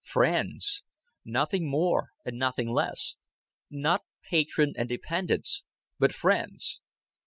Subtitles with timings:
[0.03, 0.83] Friends!
[1.23, 3.17] Nothing more, and nothing less.
[3.69, 5.63] Not patron and dependents,
[5.99, 6.81] but friends.